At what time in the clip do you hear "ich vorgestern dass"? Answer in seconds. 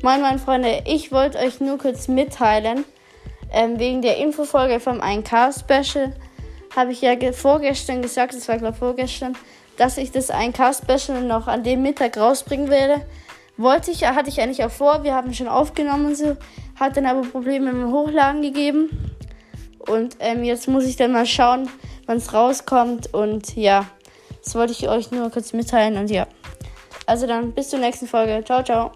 8.74-9.98